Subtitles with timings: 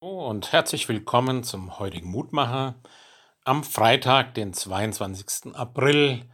[0.00, 2.76] Und herzlich willkommen zum heutigen Mutmacher
[3.42, 5.56] am Freitag, den 22.
[5.56, 6.24] April,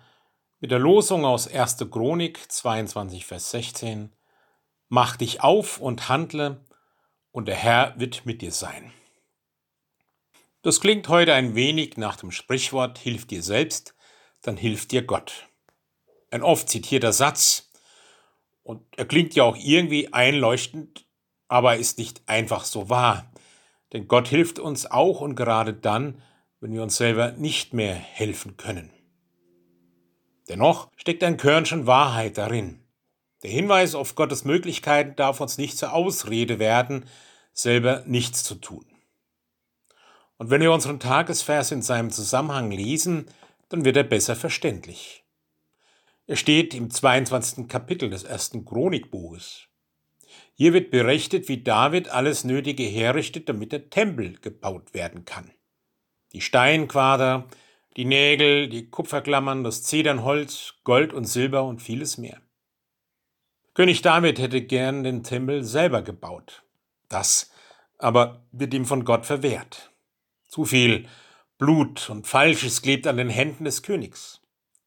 [0.60, 1.78] mit der Losung aus 1.
[1.90, 4.12] Chronik 22, Vers 16.
[4.90, 6.62] Mach dich auf und handle,
[7.32, 8.92] und der Herr wird mit dir sein.
[10.60, 13.94] Das klingt heute ein wenig nach dem Sprichwort Hilf dir selbst,
[14.42, 15.48] dann hilft dir Gott.
[16.30, 17.70] Ein oft zitierter Satz,
[18.62, 21.06] und er klingt ja auch irgendwie einleuchtend,
[21.48, 23.30] aber ist nicht einfach so wahr.
[23.94, 26.20] Denn Gott hilft uns auch und gerade dann,
[26.60, 28.90] wenn wir uns selber nicht mehr helfen können.
[30.48, 32.80] Dennoch steckt ein Körnchen Wahrheit darin.
[33.42, 37.06] Der Hinweis auf Gottes Möglichkeiten darf uns nicht zur Ausrede werden,
[37.52, 38.84] selber nichts zu tun.
[40.38, 43.26] Und wenn wir unseren Tagesvers in seinem Zusammenhang lesen,
[43.68, 45.24] dann wird er besser verständlich.
[46.26, 47.68] Er steht im 22.
[47.68, 49.68] Kapitel des ersten Chronikbuches.
[50.54, 55.50] Hier wird berichtet, wie David alles Nötige herrichtet, damit der Tempel gebaut werden kann.
[56.32, 57.48] Die Steinquader,
[57.96, 62.40] die Nägel, die Kupferklammern, das Zedernholz, Gold und Silber und vieles mehr.
[63.74, 66.62] König David hätte gern den Tempel selber gebaut.
[67.08, 67.50] Das
[67.98, 69.92] aber wird ihm von Gott verwehrt.
[70.46, 71.08] Zu viel
[71.58, 74.40] Blut und Falsches klebt an den Händen des Königs.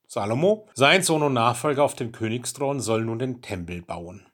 [0.08, 4.26] Salomo, sein Sohn und Nachfolger auf dem Königsthron, soll nun den Tempel bauen.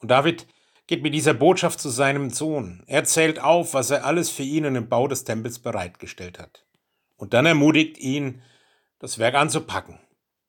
[0.00, 0.46] Und David
[0.86, 2.82] geht mit dieser Botschaft zu seinem Sohn.
[2.86, 6.64] Er zählt auf, was er alles für ihn in dem Bau des Tempels bereitgestellt hat.
[7.16, 8.42] Und dann ermutigt ihn,
[8.98, 9.98] das Werk anzupacken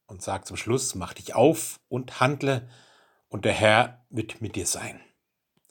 [0.07, 2.67] und sagt zum Schluss, mach dich auf und handle,
[3.29, 4.99] und der Herr wird mit dir sein.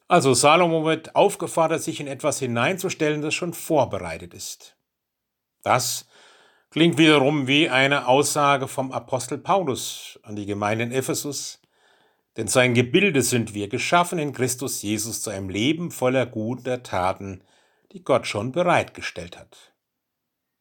[0.08, 4.76] Also Salomo wird aufgefordert, sich in etwas hineinzustellen, das schon vorbereitet ist.
[5.62, 6.06] Das
[6.70, 11.60] klingt wiederum wie eine Aussage vom Apostel Paulus an die Gemeinde in Ephesus,
[12.36, 17.42] denn sein Gebilde sind wir, geschaffen in Christus Jesus zu einem Leben voller guter Taten,
[17.92, 19.72] die Gott schon bereitgestellt hat.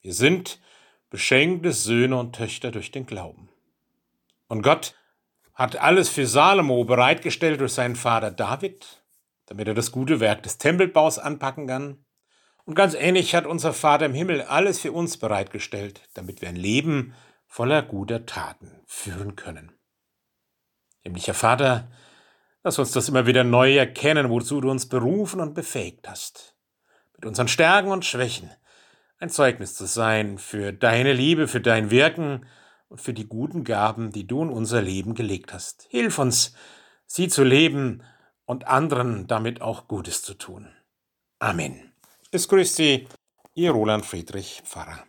[0.02, 0.60] Wir sind
[1.10, 3.50] beschenkte Söhne und Töchter durch den Glauben.
[4.48, 4.96] Und Gott
[5.54, 9.04] hat alles für Salomo bereitgestellt durch seinen Vater David,
[9.46, 12.06] damit er das gute Werk des Tempelbaus anpacken kann.
[12.66, 16.56] Und ganz ähnlich hat unser Vater im Himmel alles für uns bereitgestellt, damit wir ein
[16.56, 17.16] Leben
[17.48, 19.79] voller guter Taten führen können.
[21.02, 21.90] Himmlischer Vater,
[22.64, 26.56] lass uns das immer wieder neu erkennen, wozu du uns berufen und befähigt hast.
[27.16, 28.50] Mit unseren Stärken und Schwächen
[29.20, 32.46] ein Zeugnis zu sein für deine Liebe, für dein Wirken
[32.88, 35.88] und für die guten Gaben, die du in unser Leben gelegt hast.
[35.90, 36.54] Hilf uns,
[37.06, 38.04] sie zu leben
[38.46, 40.70] und anderen damit auch Gutes zu tun.
[41.40, 41.94] Amen.
[42.32, 43.08] Es grüßt Sie,
[43.54, 45.04] Ihr Roland Friedrich Pfarrer.